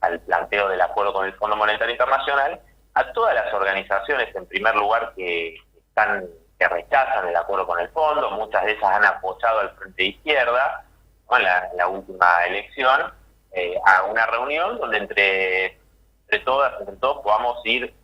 al 0.00 0.20
planteo 0.20 0.68
del 0.68 0.80
acuerdo 0.80 1.12
con 1.12 1.26
el 1.26 1.34
Fondo 1.34 1.56
Monetario 1.56 1.92
Internacional, 1.92 2.60
a 3.00 3.12
todas 3.12 3.34
las 3.34 3.52
organizaciones, 3.52 4.34
en 4.34 4.46
primer 4.46 4.74
lugar, 4.76 5.12
que 5.16 5.56
están 5.88 6.28
que 6.58 6.68
rechazan 6.68 7.26
el 7.26 7.36
acuerdo 7.36 7.66
con 7.66 7.80
el 7.80 7.88
fondo, 7.88 8.30
muchas 8.32 8.62
de 8.66 8.72
esas 8.72 8.90
han 8.90 9.04
apoyado 9.06 9.60
al 9.60 9.70
Frente 9.76 10.02
de 10.02 10.08
Izquierda 10.10 10.84
en, 11.30 11.76
la, 11.78 11.88
última 11.88 12.44
elección, 12.44 13.14
eh, 13.52 13.80
a 13.86 14.04
una 14.04 14.26
reunión 14.26 14.78
donde 14.78 14.98
entre, 14.98 15.78
entre 16.24 16.38
todas, 16.44 16.78
entre 16.80 16.96
todos 16.96 17.22
podamos 17.22 17.64
ir 17.64 17.94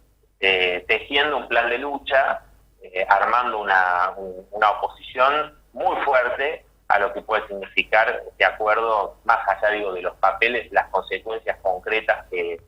eh, 0.41 0.83
tejiendo 0.89 1.37
un 1.37 1.49
plan 1.49 1.69
de 1.69 1.77
lucha, 1.77 2.41
eh, 2.81 3.05
armando 3.07 3.61
una, 3.61 4.15
una 4.51 4.71
oposición 4.71 5.59
muy 5.75 5.95
fuerte 6.05 6.65
a 6.89 6.99
lo 6.99 7.13
que 7.13 7.21
puede 7.21 7.47
significar 7.49 8.23
este 8.27 8.45
acuerdo, 8.47 9.19
más 9.25 9.47
allá 9.49 9.69
digo 9.71 9.93
de 9.93 10.01
los 10.01 10.17
papeles, 10.17 10.73
las 10.73 10.89
consecuencias 10.89 11.59
concretas 11.61 12.25
que 12.31 12.59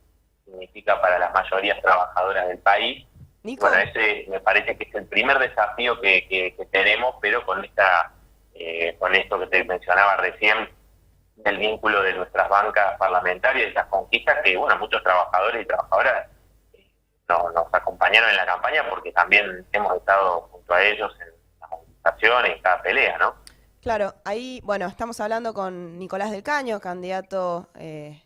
significa 0.50 1.00
para 1.00 1.19
las 1.19 1.33
mayorías 1.33 1.81
trabajadoras 1.81 2.49
del 2.49 2.59
país 2.59 3.09
bueno, 3.57 3.76
ese 3.78 4.26
me 4.28 4.40
parece 4.40 4.76
que 4.76 4.85
es 4.85 4.95
el 4.95 5.07
primer 5.07 5.38
desafío 5.38 6.00
que, 6.00 6.55
tenemos, 6.71 7.14
pero 7.21 7.45
con 7.47 7.64
esta 7.64 8.12
eh, 8.55 8.97
con 8.99 9.14
esto 9.14 9.38
que 9.38 9.47
te 9.47 9.64
mencionaba 9.64 10.17
recién, 10.17 10.69
del 11.37 11.59
vínculo 11.59 12.02
de 12.02 12.14
nuestras 12.14 12.49
bancas 12.49 12.99
parlamentarias, 12.99 13.71
esas 13.71 13.87
conquistas 13.87 14.38
que, 14.43 14.57
bueno, 14.57 14.76
muchos 14.78 15.00
trabajadores 15.05 15.62
y 15.62 15.67
trabajadoras 15.67 16.26
eh, 16.73 16.90
nos 17.28 17.73
acompañaron 17.73 18.31
en 18.31 18.37
la 18.37 18.47
campaña 18.47 18.83
porque 18.90 19.12
también 19.12 19.64
hemos 19.71 19.97
estado 19.97 20.40
junto 20.50 20.75
a 20.75 20.83
ellos 20.83 21.12
en 21.21 21.28
las 21.61 21.71
movilizaciones, 21.71 22.57
en 22.57 22.62
cada 22.62 22.83
pelea, 22.83 23.19
¿no? 23.19 23.37
Claro, 23.81 24.14
ahí, 24.25 24.61
bueno, 24.64 24.87
estamos 24.87 25.21
hablando 25.21 25.55
con 25.55 25.97
Nicolás 26.00 26.33
del 26.33 26.43
Caño, 26.43 26.81
candidato 26.81 27.69
eh, 27.76 28.21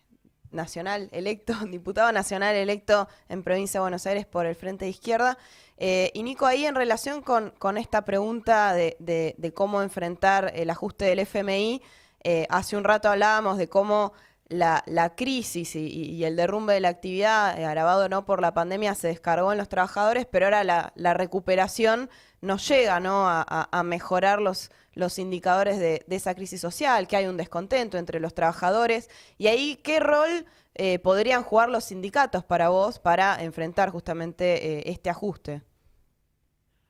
nacional 0.52 1.09
electo, 1.12 1.54
diputado 1.71 2.12
nacional 2.12 2.54
electo 2.54 3.09
en 3.28 3.42
provincia 3.42 3.78
de 3.78 3.82
Buenos 3.82 4.06
Aires 4.06 4.26
por 4.26 4.47
el 4.47 4.54
Frente 4.54 4.85
de 4.85 4.90
Izquierda. 4.90 5.38
Eh, 5.78 6.11
y 6.14 6.23
Nico, 6.23 6.47
ahí 6.47 6.64
en 6.64 6.75
relación 6.75 7.23
con, 7.23 7.50
con 7.59 7.76
esta 7.76 8.04
pregunta 8.04 8.73
de, 8.73 8.97
de, 8.99 9.52
cómo 9.52 9.82
enfrentar 9.82 10.52
el 10.54 10.71
ajuste 10.71 11.06
del 11.06 11.21
FMI, 11.21 11.82
eh, 12.25 12.47
hace 12.50 12.76
un 12.76 12.85
rato 12.85 13.09
hablábamos 13.09 13.59
de 13.59 13.68
cómo 13.68 14.12
la, 14.52 14.82
la 14.87 15.14
crisis 15.14 15.75
y, 15.75 16.25
el 16.25 16.37
derrumbe 16.37 16.75
de 16.75 16.80
la 16.80 16.88
actividad, 16.88 17.59
eh, 17.59 17.64
agravado 17.64 18.09
no 18.09 18.25
por 18.25 18.40
la 18.40 18.54
pandemia, 18.54 18.94
se 18.94 19.09
descargó 19.09 19.52
en 19.52 19.59
los 19.59 19.68
trabajadores, 19.68 20.26
pero 20.26 20.47
ahora 20.47 20.64
la, 20.64 21.14
recuperación 21.14 22.11
nos 22.40 22.66
llega 22.68 23.00
¿no? 23.00 23.25
a, 23.26 23.82
mejorar 23.85 24.40
los, 24.40 24.71
los 24.94 25.18
indicadores 25.18 25.78
de, 25.78 26.04
esa 26.11 26.35
crisis 26.35 26.61
social, 26.61 27.09
que 27.09 27.16
hay 27.16 27.26
un 27.26 27.37
descontento 27.37 27.99
entre 27.99 28.21
los 28.21 28.35
trabajadores. 28.35 29.11
Y 29.38 29.49
ahí, 29.49 29.76
¿qué 29.76 30.00
rol 30.00 30.47
eh, 30.75 30.99
podrían 30.99 31.42
jugar 31.42 31.68
los 31.68 31.85
sindicatos 31.85 32.44
para 32.44 32.68
vos 32.68 32.99
para 32.99 33.42
enfrentar 33.42 33.90
justamente 33.90 34.78
eh, 34.78 34.82
este 34.87 35.11
ajuste? 35.11 35.62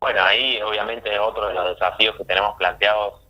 Bueno, 0.01 0.23
ahí 0.23 0.61
obviamente 0.63 1.17
otro 1.19 1.49
de 1.49 1.55
los 1.55 1.69
desafíos 1.69 2.17
que 2.17 2.25
tenemos 2.25 2.57
planteados 2.57 3.21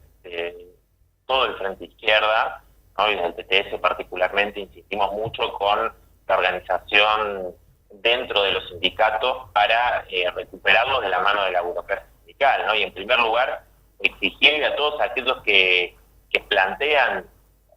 todo 1.26 1.46
el 1.46 1.56
Frente 1.56 1.86
Izquierda, 1.86 2.62
¿no? 3.06 3.12
y 3.12 3.18
el 3.18 3.34
TTS 3.34 3.78
particularmente, 3.80 4.60
insistimos 4.60 5.12
mucho 5.12 5.52
con 5.54 5.92
la 6.28 6.36
organización 6.36 7.54
dentro 7.90 8.42
de 8.42 8.52
los 8.52 8.68
sindicatos 8.68 9.50
para 9.52 10.06
recuperarlos 10.34 11.02
de 11.02 11.08
la 11.08 11.20
mano 11.20 11.44
de 11.44 11.52
la 11.52 11.62
burocracia 11.62 12.06
sindical. 12.20 12.66
¿no? 12.66 12.74
Y 12.74 12.82
en 12.82 12.92
primer 12.92 13.18
lugar, 13.18 13.64
exigirle 14.00 14.66
a 14.66 14.76
todos 14.76 15.00
aquellos 15.00 15.42
que, 15.42 15.96
plantean 16.48 17.26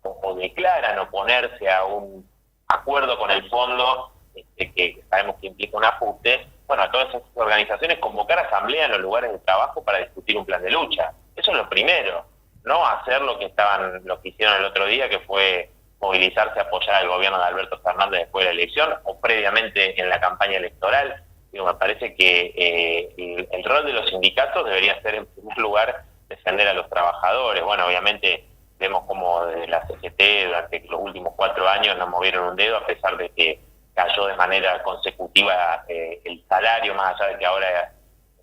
o, 0.02 0.36
declaran 0.36 0.98
oponerse 1.00 1.70
a 1.70 1.84
un 1.86 2.28
acuerdo 2.68 3.18
con 3.18 3.30
el 3.30 3.48
fondo, 3.50 4.12
este, 4.34 4.72
que 4.72 5.04
sabemos 5.10 5.36
que 5.42 5.48
implica 5.48 5.78
un 5.78 5.86
ajuste, 5.86 6.48
bueno, 6.68 6.84
a 6.84 6.92
todas 6.92 7.10
esas 7.10 7.22
organizaciones 7.36 8.00
convocar 8.00 8.40
asamblea 8.40 8.86
en 8.86 8.92
los 8.92 9.02
lugares 9.02 9.32
de 9.32 9.40
trabajo 9.40 9.84
para 9.84 10.00
discutir 10.00 10.38
un 10.38 10.46
plan 10.46 10.62
de 10.62 10.72
lucha. 10.72 11.14
Eso 11.36 11.52
es 11.52 11.58
lo 11.58 11.70
primero, 11.70 12.26
no 12.66 12.86
hacer 12.86 13.22
lo 13.22 13.38
que 13.40 13.46
estaban, 13.46 14.02
lo 14.06 14.22
que 14.22 14.30
hicieron 14.30 14.58
el 14.58 14.66
otro 14.66 14.86
día, 14.86 15.10
que 15.10 15.20
fue 15.20 15.70
movilizarse 16.02 16.60
a 16.60 16.64
apoyar 16.64 16.96
al 16.96 17.08
gobierno 17.08 17.38
de 17.38 17.46
Alberto 17.46 17.80
Fernández 17.80 18.22
después 18.22 18.46
de 18.46 18.54
la 18.54 18.62
elección 18.62 18.94
o 19.04 19.20
previamente 19.20 20.00
en 20.00 20.10
la 20.10 20.20
campaña 20.20 20.58
electoral. 20.58 21.24
Digo, 21.52 21.66
me 21.66 21.76
parece 21.76 22.16
que 22.16 22.54
eh, 22.56 23.48
el, 23.52 23.64
rol 23.64 23.86
de 23.86 23.94
los 23.94 24.10
sindicatos 24.10 24.66
debería 24.66 25.02
ser, 25.02 25.16
en 25.16 25.26
primer 25.26 25.58
lugar, 25.58 26.04
defender 26.28 26.68
a 26.68 26.74
los 26.74 26.90
trabajadores. 26.90 27.64
Bueno, 27.64 27.86
obviamente 27.88 28.46
vemos 28.78 29.06
como 29.06 29.46
desde 29.46 29.68
la 29.68 29.88
CGT 29.88 30.48
durante 30.48 30.80
los 30.90 31.00
últimos 31.00 31.34
cuatro 31.36 31.68
años 31.68 31.98
no 31.98 32.08
movieron 32.08 32.50
un 32.50 32.56
dedo 32.58 32.76
a 32.78 32.86
pesar 32.86 33.16
de 33.16 33.30
que 33.30 33.62
cayó 33.94 34.26
de 34.26 34.36
manera 34.36 34.84
consecutiva 34.84 35.86
eh, 35.88 36.22
el 36.26 36.44
salario, 36.50 36.94
más 36.94 37.20
allá 37.20 37.32
de 37.32 37.40
que 37.40 37.46
ahora 37.46 37.68
en 37.70 38.42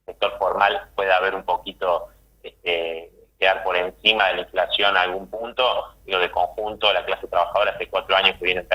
el 0.00 0.04
sector 0.06 0.36
formal 0.38 0.88
pueda 0.96 1.16
haber 1.16 1.36
un 1.36 1.44
poquito, 1.44 2.08
este, 2.42 3.12
quedar 3.38 3.62
por 3.64 3.76
encima 3.76 4.28
de 4.28 4.34
la 4.34 4.40
inflación 4.42 4.96
a 4.96 5.02
algún 5.02 5.28
punto, 5.28 5.94
digo, 6.04 6.18
de 6.18 6.30
conjunto 6.30 6.92
la 6.92 7.04
clase 7.04 7.26
trabajadora 7.26 7.72
hace 7.72 7.88
cuatro 7.88 8.14
años 8.16 8.36
que 8.38 8.44
vienen 8.44 8.68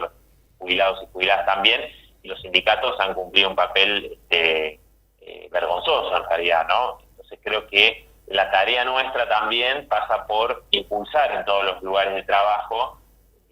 los 0.00 0.10
jubilados 0.58 1.02
y 1.02 1.12
jubiladas 1.12 1.46
también, 1.46 1.80
y 2.22 2.28
los 2.28 2.40
sindicatos 2.40 2.98
han 3.00 3.14
cumplido 3.14 3.50
un 3.50 3.56
papel 3.56 4.12
este, 4.12 4.80
eh, 5.20 5.48
vergonzoso 5.50 6.16
en 6.16 6.28
realidad, 6.28 6.66
¿no? 6.68 6.98
creo 7.42 7.66
que 7.66 8.08
la 8.26 8.50
tarea 8.50 8.84
nuestra 8.84 9.28
también 9.28 9.86
pasa 9.88 10.26
por 10.26 10.64
impulsar 10.70 11.32
en 11.32 11.44
todos 11.44 11.64
los 11.64 11.82
lugares 11.82 12.14
de 12.14 12.22
trabajo 12.22 13.00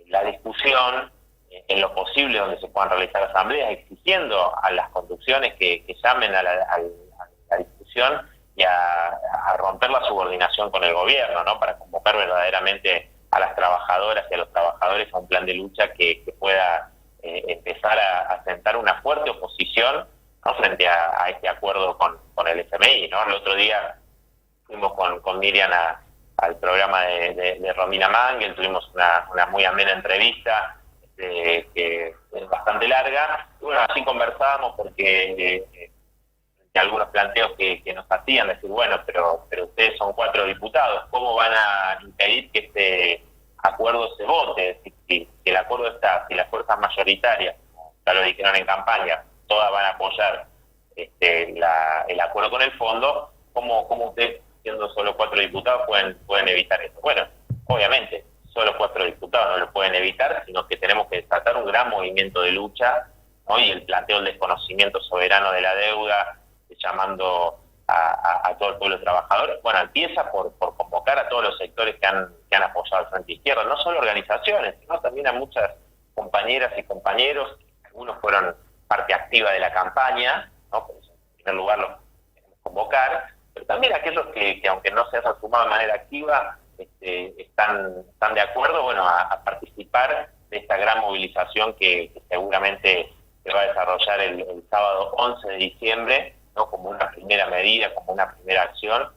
la 0.06 0.24
discusión 0.24 1.10
en 1.50 1.80
lo 1.80 1.94
posible 1.94 2.38
donde 2.38 2.58
se 2.58 2.68
puedan 2.68 2.90
realizar 2.90 3.22
asambleas, 3.24 3.72
exigiendo 3.72 4.52
a 4.62 4.70
las 4.72 4.88
conducciones 4.90 5.54
que, 5.54 5.84
llamen 6.02 6.34
a 6.34 6.42
la, 6.42 7.58
discusión 7.58 8.26
y 8.56 8.62
a, 8.62 9.18
romper 9.58 9.90
la 9.90 10.02
subordinación 10.04 10.70
con 10.70 10.82
el 10.82 10.94
gobierno, 10.94 11.44
¿no? 11.44 11.60
Para 11.60 11.76
convocar 11.76 12.16
verdaderamente 12.16 13.10
a 13.32 13.40
las 13.40 13.54
trabajadoras 13.56 14.26
y 14.30 14.34
a 14.34 14.38
los 14.38 14.52
trabajadores 14.52 15.12
a 15.12 15.18
un 15.18 15.26
plan 15.26 15.44
de 15.44 15.54
lucha 15.54 15.92
que, 15.94 16.22
pueda 16.38 16.90
eh, 17.22 17.42
empezar 17.48 17.98
a, 17.98 18.42
sentar 18.44 18.76
una 18.76 19.00
fuerte 19.02 19.30
oposición 19.30 20.06
frente 20.58 20.86
a, 20.88 21.28
este 21.28 21.48
acuerdo 21.48 21.96
con, 21.98 22.18
el 22.46 22.60
FMI. 22.60 23.08
¿no? 23.08 23.24
El 23.24 23.34
otro 23.34 23.54
día 23.54 23.96
fuimos 24.66 24.92
con, 24.94 25.20
con 25.20 25.38
Miriam 25.38 25.70
al 26.36 26.56
programa 26.56 27.02
de, 27.02 27.72
Romina 27.76 28.08
Mangel, 28.08 28.54
tuvimos 28.54 28.88
una, 28.94 29.26
una 29.32 29.46
muy 29.46 29.64
amena 29.64 29.92
entrevista 29.92 30.76
este, 31.16 31.68
que 31.74 32.14
es 32.32 32.48
bastante 32.48 32.88
larga. 32.88 33.48
Y 33.60 33.64
bueno, 33.64 33.80
así 33.88 34.04
conversábamos 34.04 34.74
porque 34.76 35.64
eh, 35.72 35.90
algunos 36.80 37.08
planteos 37.08 37.52
que, 37.58 37.82
nos 37.94 38.06
hacían, 38.08 38.48
decir, 38.48 38.70
bueno, 38.70 39.00
pero, 39.04 39.46
pero 39.50 39.64
ustedes 39.66 39.96
son 39.98 40.12
cuatro 40.14 40.46
diputados, 40.46 41.04
¿cómo 41.10 41.34
van 41.34 41.52
a 41.52 41.98
impedir 42.02 42.50
que 42.50 42.58
este 42.60 43.24
acuerdo 43.58 44.16
se 44.16 44.24
vote? 44.24 44.80
Si, 44.82 44.94
si, 45.06 45.28
el 45.44 45.56
acuerdo 45.56 45.88
está, 45.88 46.26
si 46.28 46.34
las 46.34 46.48
fuerzas 46.48 46.78
mayoritarias, 46.78 47.56
ya 48.06 48.14
lo 48.14 48.22
dijeron 48.22 48.56
en 48.56 48.64
campaña, 48.64 49.22
todas 49.46 49.70
van 49.70 49.84
a 49.84 49.90
apoyar 49.90 50.46
este, 50.96 51.54
el 52.08 52.20
acuerdo 52.20 52.50
con 52.50 52.62
el 52.62 52.72
fondo, 52.72 53.32
¿cómo, 53.52 53.86
¿cómo 53.88 54.08
ustedes, 54.08 54.40
siendo 54.62 54.88
solo 54.94 55.16
cuatro 55.16 55.40
diputados, 55.40 55.82
pueden, 55.86 56.16
pueden 56.26 56.48
evitar 56.48 56.82
eso? 56.82 56.98
Bueno, 57.02 57.26
obviamente, 57.66 58.24
solo 58.46 58.76
cuatro 58.78 59.04
diputados 59.04 59.58
no 59.58 59.66
lo 59.66 59.72
pueden 59.72 59.94
evitar, 59.94 60.42
sino 60.46 60.66
que 60.66 60.76
tenemos 60.78 61.06
que 61.08 61.22
desatar 61.22 61.56
un 61.56 61.66
gran 61.66 61.90
movimiento 61.90 62.40
de 62.42 62.52
lucha 62.52 63.06
y 63.58 63.70
el 63.70 63.82
planteo 63.82 64.16
del 64.16 64.32
desconocimiento 64.32 65.00
soberano 65.00 65.52
de 65.52 65.60
la 65.60 65.74
deuda, 65.74 66.38
llamando 66.78 67.58
a, 67.88 68.54
todo 68.58 68.70
el 68.70 68.76
pueblo 68.76 69.00
trabajador. 69.00 69.60
Bueno, 69.62 69.80
empieza 69.80 70.30
por, 70.30 70.56
convocar 70.58 71.18
a 71.18 71.28
todos 71.28 71.44
los 71.44 71.58
sectores 71.58 71.96
que 71.96 72.06
han, 72.06 72.32
apoyado 72.62 73.04
al 73.04 73.10
Frente 73.10 73.32
Izquierda, 73.32 73.64
no 73.64 73.76
solo 73.78 73.98
organizaciones, 73.98 74.76
sino 74.80 75.00
también 75.00 75.26
a 75.26 75.32
muchas 75.32 75.72
compañeras 76.14 76.72
y 76.76 76.82
compañeros, 76.84 77.56
algunos 77.84 78.18
fueron 78.20 78.56
parte 78.86 79.14
activa 79.14 79.50
de 79.50 79.60
la 79.60 79.72
campaña. 79.72 80.50
Por 80.70 80.90
en 80.90 81.34
primer 81.36 81.54
lugar 81.54 81.78
los 81.78 81.90
convocar, 82.62 83.26
pero 83.52 83.66
también 83.66 83.92
aquellos 83.92 84.26
que, 84.28 84.62
aunque 84.68 84.90
no 84.90 85.08
se 85.10 85.18
hayan 85.18 85.38
sumado 85.40 85.64
de 85.64 85.70
manera 85.70 85.94
activa, 85.94 86.58
este, 86.78 87.42
están, 87.42 88.04
están 88.10 88.34
de 88.34 88.40
acuerdo 88.40 88.82
bueno, 88.82 89.06
a, 89.06 89.42
participar 89.44 90.30
de 90.50 90.58
esta 90.58 90.76
gran 90.76 91.00
movilización 91.00 91.74
que, 91.74 92.12
seguramente 92.28 93.12
se 93.44 93.52
va 93.52 93.60
a 93.60 93.66
desarrollar 93.66 94.20
el, 94.20 94.64
sábado 94.70 95.12
11 95.16 95.48
de 95.48 95.56
diciembre, 95.56 96.36
¿no? 96.56 96.70
como 96.70 96.90
una 96.90 97.10
primera 97.10 97.46
medida, 97.46 97.94
como 97.94 98.12
una 98.12 98.34
primera 98.34 98.62
acción. 98.62 99.12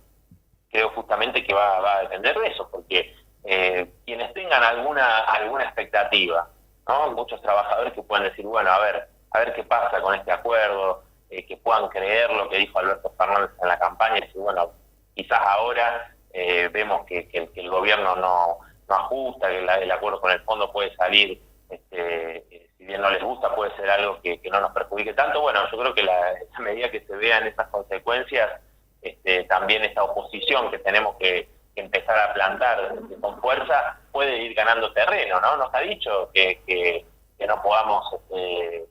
Creo 0.70 0.90
justamente 0.90 1.44
que 1.44 1.54
va, 1.54 1.98
a 1.98 2.02
depender 2.02 2.38
de 2.38 2.48
eso, 2.48 2.70
porque 2.70 3.16
eh, 3.44 3.92
quienes 4.06 4.34
tengan 4.34 4.64
alguna, 4.64 5.20
alguna 5.20 5.64
expectativa 5.64 6.50
¿no? 6.88 7.12
Muchos 7.12 7.42
trabajadores 7.42 7.94
que 7.94 8.04
pueden 8.04 8.26
decir, 8.26 8.46
bueno, 8.46 8.70
a 8.70 8.80
ver, 8.80 9.08
a 9.32 9.40
ver 9.40 9.54
qué 9.54 9.64
pasa 9.64 10.02
con 10.02 10.16
este 10.16 10.32
acuerdo, 10.32 11.04
eh, 11.30 11.46
que 11.46 11.58
puedan 11.58 11.90
creer 11.90 12.32
lo 12.32 12.50
que 12.50 12.58
dijo 12.58 12.80
Alberto 12.80 13.14
Fernández 13.18 13.52
en 13.62 13.68
la 13.68 13.80
campaña 13.80 14.18
y 14.18 14.22
decir, 14.22 14.42
bueno, 14.42 14.72
quizás 15.16 15.40
ahora 15.42 16.16
eh, 16.32 16.70
vemos 16.72 17.06
que, 17.06 17.28
el 17.56 17.70
gobierno 17.70 18.16
no, 18.16 18.60
no 18.88 18.96
ajusta, 18.96 19.50
que 19.50 19.60
el 19.60 19.92
acuerdo 19.92 20.22
con 20.22 20.32
el 20.32 20.42
fondo 20.42 20.72
puede 20.72 20.96
salir, 20.96 21.42
este, 21.70 22.46
si 22.86 22.90
bien 22.90 23.02
no 23.02 23.10
les 23.10 23.24
gusta, 23.24 23.56
puede 23.56 23.76
ser 23.76 23.90
algo 23.90 24.22
que, 24.22 24.40
no 24.52 24.62
nos 24.62 24.72
perjudique 24.72 25.14
tanto. 25.14 25.42
Bueno, 25.42 25.60
yo 25.72 25.80
creo 25.80 25.94
que 25.96 26.04
la, 26.04 26.36
a 26.54 26.62
medida 26.62 26.92
que 26.92 27.02
se 27.02 27.16
vean 27.16 27.48
esas 27.48 27.68
consecuencias, 27.70 28.62
este, 29.02 29.46
también 29.46 29.84
esta 29.84 30.04
oposición 30.04 30.70
que 30.70 30.78
tenemos 30.78 31.16
que, 31.18 31.50
empezar 31.76 32.18
a 32.18 32.34
plantar 32.34 32.94
con 33.20 33.42
fuerza 33.42 34.00
puede 34.14 34.38
ir 34.38 34.54
ganando 34.54 34.94
terreno, 34.94 35.42
¿no? 35.42 35.58
Nos 35.58 35.74
ha 35.74 35.82
dicho 35.82 36.32
que, 36.34 36.62
que, 36.66 37.06
no 37.46 37.62
podamos 37.62 38.14
este, 38.14 38.86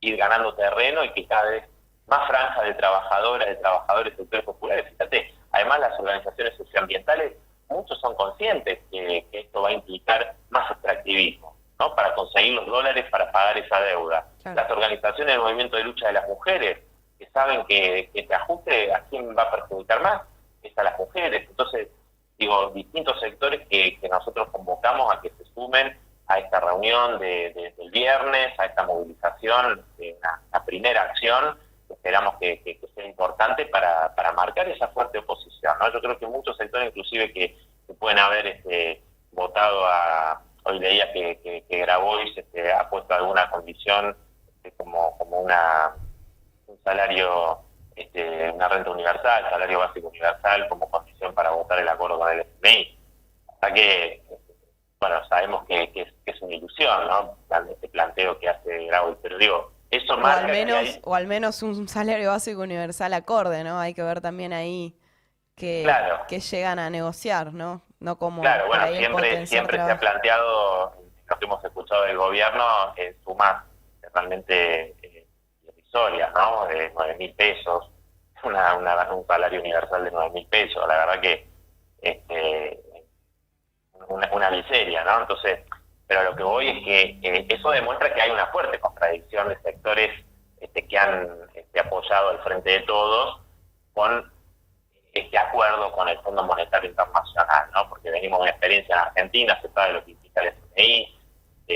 ir 0.00 0.16
ganando 0.16 0.54
terreno 0.54 1.04
y 1.04 1.12
que 1.12 1.26
cada 1.26 1.50
vez 1.50 1.64
más 2.06 2.26
franja 2.26 2.62
de 2.62 2.72
trabajadoras, 2.72 3.48
de 3.48 3.56
trabajadores, 3.56 4.16
sectores 4.16 4.46
populares, 4.46 4.88
fíjate, 4.92 5.34
además 5.52 5.80
las 5.80 6.00
organizaciones 6.00 6.56
socioambientales, 6.56 7.34
muchos 7.68 8.00
son 8.00 8.14
conscientes 8.14 8.78
que, 8.90 9.26
esto 9.32 9.60
va 9.60 9.68
a 9.68 9.72
implicar 9.72 10.36
más 10.48 10.70
extractivismo, 10.70 11.54
¿no? 11.78 11.94
Para 11.94 12.14
conseguir 12.14 12.54
los 12.54 12.66
dólares 12.66 13.04
para 13.10 13.30
pagar 13.30 13.58
esa 13.58 13.78
Las 14.54 14.70
organizaciones 14.70 15.34
del 15.34 15.42
movimiento 15.42 15.76
de 15.76 15.84
lucha 15.84 16.06
de 16.06 16.12
las 16.12 16.28
mujeres, 16.28 16.78
que 17.18 17.28
saben 17.30 17.64
que, 17.66 18.10
que 18.12 18.20
este 18.20 18.34
ajuste 18.34 18.92
a 18.92 19.00
quién 19.10 19.36
va 19.36 19.42
a 19.42 19.50
perjudicar 19.50 20.02
más, 20.02 20.22
es 20.62 20.76
a 20.78 20.82
las 20.84 20.98
mujeres. 20.98 21.48
Entonces, 21.48 21.88
digo, 22.38 22.70
distintos 22.70 23.18
sectores 23.20 23.66
que, 23.68 23.98
nosotros 24.10 24.48
convocamos 24.50 25.12
a 25.12 25.20
que 25.20 25.30
se 25.30 25.44
sumen 25.54 25.98
a 26.28 26.38
esta 26.38 26.60
reunión 26.60 27.18
de, 27.18 27.74
del 27.76 27.90
viernes, 27.90 28.58
a 28.58 28.66
esta 28.66 28.84
movilización, 28.84 29.84
una, 29.98 30.42
una 30.50 30.64
primera 30.64 31.02
acción 31.02 31.56
esperamos 31.90 32.34
que, 32.40 32.80
sea 32.94 33.06
importante 33.06 33.66
para, 33.66 34.14
para, 34.14 34.32
marcar 34.32 34.68
esa 34.68 34.88
fuerte 34.88 35.18
oposición. 35.18 35.74
¿no? 35.78 35.92
Yo 35.92 36.00
creo 36.00 36.18
que 36.18 36.26
muchos 36.26 36.56
sectores, 36.56 36.88
inclusive 36.88 37.32
que, 37.32 37.56
pueden 37.98 38.18
haber 38.18 38.46
este, 38.46 39.02
votado 39.32 39.86
a, 39.86 40.42
hoy 40.64 40.80
leía 40.80 41.12
que, 41.12 41.38
que, 41.40 41.64
que 41.68 41.78
Grabois 41.78 42.36
este, 42.36 42.72
ha 42.72 42.88
puesto 42.90 43.14
alguna 43.14 43.48
condición 43.50 44.16
este, 44.66 44.76
como, 44.76 45.16
como 45.18 45.40
una 45.40 45.94
un 46.66 46.78
salario, 46.82 47.60
este, 47.94 48.50
una 48.50 48.68
renta 48.68 48.90
universal, 48.90 49.44
salario 49.50 49.78
básico 49.78 50.08
universal 50.08 50.68
como 50.68 50.90
condición 50.90 51.32
para 51.34 51.50
votar 51.50 51.78
el 51.78 51.88
acuerdo 51.88 52.18
con 52.18 52.32
el 52.32 52.40
FMI. 52.40 52.98
O 53.46 53.74
que, 53.74 54.22
bueno, 55.00 55.24
sabemos 55.28 55.64
que, 55.66 55.90
es, 55.94 56.08
es, 56.24 56.42
una 56.42 56.54
ilusión, 56.54 57.06
¿no? 57.06 57.36
Este 57.70 57.88
planteo 57.88 58.38
que 58.38 58.48
hace 58.48 58.86
Grabois, 58.86 59.18
pero 59.22 59.38
digo, 59.38 59.72
eso 59.90 60.14
o 60.14 60.26
al 60.26 60.46
menos 60.46 60.98
O 61.04 61.14
al 61.14 61.26
menos 61.26 61.62
un 61.62 61.88
salario 61.88 62.30
básico 62.30 62.62
universal 62.62 63.14
acorde, 63.14 63.62
¿no? 63.62 63.78
Hay 63.78 63.94
que 63.94 64.02
ver 64.02 64.20
también 64.20 64.52
ahí 64.52 64.98
que, 65.54 65.88
que 66.28 66.40
llegan 66.40 66.78
a 66.78 66.90
negociar, 66.90 67.54
¿no? 67.54 67.82
No 68.00 68.18
como 68.18 68.42
claro, 68.42 68.66
bueno, 68.66 68.88
siempre, 68.88 69.46
siempre 69.46 69.76
se 69.78 69.90
ha 69.90 69.98
planteado, 69.98 70.92
lo 71.28 71.38
que 71.38 71.44
hemos 71.44 71.64
escuchado 71.64 72.02
del 72.02 72.18
gobierno, 72.18 72.64
eh, 72.96 73.16
sumas 73.24 73.62
realmente 74.16 74.94
eh, 75.02 75.26
¿no? 76.34 76.66
De 76.66 76.90
9 76.94 77.16
mil 77.18 77.34
pesos, 77.34 77.90
una, 78.42 78.74
una, 78.74 79.14
un 79.14 79.26
salario 79.26 79.60
universal 79.60 80.04
de 80.04 80.10
9 80.10 80.30
mil 80.30 80.46
pesos, 80.46 80.86
la 80.86 81.06
verdad 81.06 81.20
que 81.20 81.48
este, 82.02 82.80
una, 84.08 84.50
miseria, 84.50 85.04
¿no? 85.04 85.22
Entonces, 85.22 85.60
pero 86.06 86.22
lo 86.24 86.36
que 86.36 86.42
voy 86.42 86.68
es 86.68 86.84
que 86.84 87.46
eso 87.48 87.70
demuestra 87.70 88.12
que 88.12 88.20
hay 88.20 88.30
una 88.30 88.46
fuerte 88.48 88.78
contradicción 88.78 89.48
de 89.48 89.58
sectores 89.62 90.24
este, 90.60 90.86
que 90.86 90.98
han 90.98 91.28
este, 91.54 91.80
apoyado 91.80 92.30
al 92.30 92.38
frente 92.40 92.70
de 92.70 92.80
todos 92.80 93.40
con 93.94 94.30
este 95.14 95.38
acuerdo 95.38 95.92
con 95.92 96.08
el 96.08 96.18
Fondo 96.20 96.42
Monetario 96.44 96.90
Internacional, 96.90 97.70
¿no? 97.72 97.88
Porque 97.88 98.10
venimos 98.10 98.38
de 98.38 98.42
una 98.42 98.50
experiencia 98.50 98.94
en 98.94 99.00
Argentina, 99.00 99.58
se 99.62 99.70
sabe 99.70 99.94
lo 99.94 100.04
que 100.04 100.10
implica 100.10 100.42
el 100.42 100.48
FMI 100.48 101.16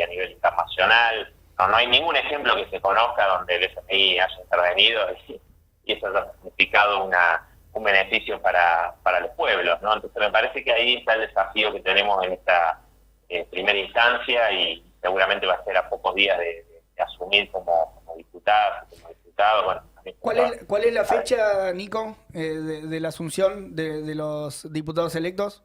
a 0.02 0.06
nivel 0.06 0.30
internacional. 0.32 1.34
No, 1.60 1.68
no 1.68 1.76
hay 1.76 1.88
ningún 1.88 2.16
ejemplo 2.16 2.56
que 2.56 2.70
se 2.70 2.80
conozca 2.80 3.26
donde 3.26 3.56
el 3.56 3.64
FMI 3.64 4.18
haya 4.18 4.40
intervenido 4.40 5.00
y, 5.28 5.40
eso 5.92 6.06
haya 6.06 6.32
significado 6.34 7.04
una, 7.04 7.48
un 7.74 7.84
beneficio 7.84 8.40
para, 8.40 8.94
para 9.02 9.20
los 9.20 9.30
pueblos, 9.32 9.80
¿no? 9.82 9.94
Entonces 9.94 10.22
me 10.22 10.30
parece 10.30 10.64
que 10.64 10.72
ahí 10.72 10.96
está 10.96 11.14
el 11.14 11.22
desafío 11.22 11.70
que 11.72 11.80
tenemos 11.80 12.24
en 12.24 12.32
esta 12.32 12.80
en 13.28 13.46
primera 13.46 13.78
instancia 13.78 14.50
y 14.52 14.82
seguramente 15.02 15.46
va 15.46 15.54
a 15.54 15.64
ser 15.64 15.76
a 15.76 15.88
pocos 15.88 16.14
días 16.14 16.38
de, 16.38 16.66
asumir 16.98 17.50
como, 17.50 17.94
como 17.94 18.16
diputado, 18.16 18.86
como 18.90 19.08
diputado. 19.08 19.82
¿Cuál, 20.18 20.38
es, 20.38 20.64
¿Cuál 20.66 20.84
es 20.84 20.92
la 20.92 21.04
fecha, 21.04 21.72
Nico, 21.72 22.16
eh, 22.34 22.40
de, 22.40 23.00
la 23.00 23.08
asunción 23.08 23.74
de, 23.74 24.14
los 24.14 24.70
diputados 24.72 25.14
electos? 25.14 25.62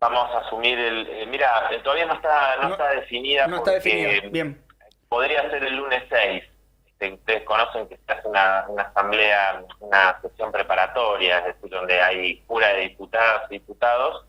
Vamos 0.00 0.34
a 0.34 0.38
asumir 0.38 0.78
el... 0.78 1.08
Eh, 1.08 1.26
mira, 1.26 1.70
todavía 1.82 2.06
no 2.06 2.14
está, 2.14 2.56
no, 2.62 2.68
está 2.68 2.90
definida. 2.90 3.46
No 3.46 3.56
está 3.56 3.72
definida, 3.72 4.28
bien. 4.30 4.62
Podría 5.08 5.48
ser 5.50 5.64
el 5.64 5.76
lunes 5.76 6.04
6. 6.08 6.44
Este, 6.86 7.14
ustedes 7.14 7.42
conocen 7.44 7.88
que 7.88 7.96
se 7.96 8.12
hace 8.12 8.28
una, 8.28 8.64
una 8.68 8.82
asamblea, 8.82 9.62
una 9.80 10.20
sesión 10.20 10.52
preparatoria, 10.52 11.38
es 11.38 11.44
decir, 11.46 11.70
donde 11.70 12.00
hay 12.00 12.38
cura 12.46 12.68
de 12.74 12.80
diputadas 12.82 13.50
y 13.50 13.54
diputados 13.54 14.24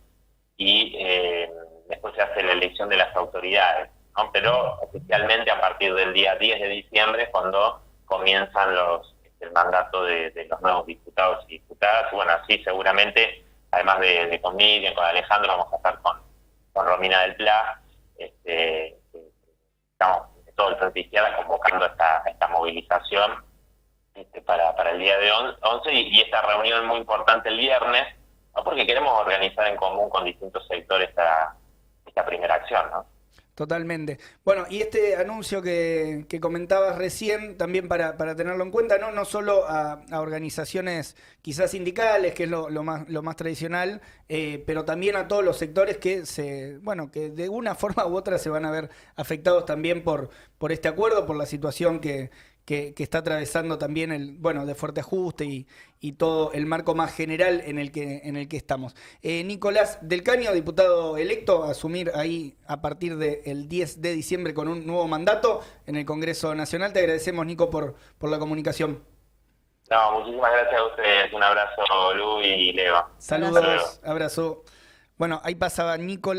y 0.58 0.96
eh, 1.00 1.50
después 1.88 2.14
se 2.16 2.22
hace 2.22 2.44
la 2.44 2.52
elección 2.52 2.90
de 2.90 2.98
las 2.98 3.16
autoridades, 3.16 3.90
¿no? 4.18 4.30
pero 4.32 4.78
oficialmente 4.82 5.50
a 5.50 5.60
partir 5.60 5.96
del 5.96 6.14
día 6.14 6.36
10 6.36 6.60
de 6.60 6.68
diciembre 6.68 7.24
es 7.24 7.30
cuando 7.30 7.82
comienzan 8.06 8.76
los 8.76 9.16
este, 9.24 9.46
el 9.46 9.52
mandato 9.52 10.04
de, 10.04 10.48
los 10.50 10.62
nuevos 10.62 10.86
diputados 10.86 11.46
y 11.48 11.54
diputadas. 11.54 12.12
Bueno, 12.12 12.32
así 12.34 12.62
seguramente, 12.64 13.46
además 13.72 14.00
de, 14.00 14.28
de 14.28 14.42
con 14.42 14.58
con 14.58 15.04
Alejandro, 15.04 15.52
vamos 15.52 15.74
a 15.74 15.78
estar 15.78 16.00
con, 16.02 16.22
con 16.74 16.86
Romina 16.86 17.22
del 17.22 17.36
Pla, 17.36 17.82
este, 18.18 18.98
estamos 19.92 20.28
todo 20.56 20.70
el 20.70 20.78
Frente 20.78 21.00
Izquierda 21.02 21.36
convocando 21.38 21.86
esta, 21.86 22.24
esta 22.26 22.48
movilización 22.50 23.44
este, 24.14 24.42
para, 24.42 24.76
para 24.76 24.92
el 24.92 25.00
día 25.00 25.18
de 25.18 25.32
11 25.32 25.94
y, 25.94 26.18
y 26.18 26.22
esta 26.22 26.42
reunión 26.42 26.86
muy 26.86 26.98
importante 26.98 27.50
el 27.50 27.58
viernes, 27.58 28.16
porque 28.64 28.86
queremos 28.86 29.18
organizar 29.18 29.68
en 29.68 29.78
común 29.78 30.10
con 30.10 30.26
distintos 30.26 30.68
sectores 30.68 31.10
esta, 31.10 31.56
esta 32.06 32.26
primera 32.26 32.56
acción, 32.56 32.90
¿no? 32.92 33.06
Totalmente. 33.60 34.20
Bueno, 34.46 34.64
y 34.70 34.80
este 34.80 35.18
anuncio 35.18 35.62
que, 35.62 36.26
comentabas 36.40 36.98
recién, 36.98 37.58
también 37.58 37.90
para, 37.90 38.16
para, 38.16 38.34
tenerlo 38.34 38.64
en 38.64 38.72
cuenta, 38.72 38.98
no, 38.98 39.12
no 39.12 39.26
solo 39.26 39.66
a, 39.68 40.02
organizaciones 40.12 41.18
quizás 41.42 41.72
sindicales, 41.72 42.34
que 42.34 42.46
es 42.46 42.50
lo, 42.50 42.70
más, 42.84 43.10
lo 43.10 43.22
más 43.22 43.36
tradicional, 43.36 44.00
eh, 44.30 44.64
pero 44.66 44.86
también 44.86 45.18
a 45.18 45.28
todos 45.28 45.44
los 45.44 45.58
sectores 45.58 45.98
que 45.98 46.26
se, 46.26 46.78
bueno, 46.84 47.12
que 47.12 47.32
de 47.32 47.50
una 47.50 47.76
forma 47.76 48.08
u 48.08 48.16
otra 48.16 48.38
se 48.38 48.50
van 48.50 48.64
a 48.64 48.72
ver 48.72 48.92
afectados 49.18 49.66
también 49.66 50.06
por, 50.06 50.30
por 50.58 50.72
este 50.72 50.88
acuerdo, 50.88 51.26
por 51.26 51.36
la 51.36 51.46
situación 51.46 52.00
que, 52.00 52.32
que, 52.70 52.94
está 53.00 53.18
atravesando 53.18 53.80
también 53.80 54.12
el, 54.12 54.38
bueno, 54.38 54.68
de 54.68 54.76
fuerte 54.76 55.00
ajuste 55.00 55.44
y, 55.46 55.68
y, 56.00 56.12
todo 56.14 56.52
el 56.54 56.68
marco 56.68 56.94
más 56.94 57.12
general 57.16 57.64
en 57.66 57.80
el 57.80 57.92
que, 57.92 58.22
en 58.24 58.38
el 58.38 58.48
que 58.48 58.58
estamos. 58.58 58.96
Eh, 59.24 59.44
Nicolás 59.44 59.98
Del 60.02 60.22
Caño, 60.22 60.54
diputado 60.54 61.18
electo, 61.18 61.64
a 61.64 61.72
asumir 61.72 62.12
ahí 62.14 62.56
a 62.68 62.80
partir 62.80 63.18
del 63.18 63.68
10 63.68 64.04
de 64.04 64.14
diciembre 64.14 64.54
con 64.54 64.68
un 64.68 64.86
nuevo 64.86 65.08
mandato 65.08 65.62
en 65.88 65.96
el 65.96 66.06
Congreso 66.06 66.54
Nacional. 66.54 66.94
Te 66.94 67.00
agradecemos, 67.00 67.44
Nico, 67.44 67.72
por, 67.72 67.96
por 68.20 68.30
la 68.30 68.38
comunicación. 68.38 69.04
No, 69.90 70.20
muchísimas 70.20 70.52
gracias 70.52 70.80
a 70.80 70.86
ustedes. 70.86 71.34
Un 71.34 71.42
abrazo, 71.42 72.14
Lu 72.14 72.42
y 72.42 72.72
Leo. 72.74 73.04
Saludos, 73.18 74.00
abrazo. 74.04 74.64
Bueno, 75.18 75.42
ahí 75.44 75.56
pasaba 75.56 75.98
Nicolás. 75.98 76.38